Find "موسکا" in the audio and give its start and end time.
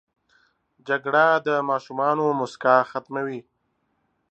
2.39-2.75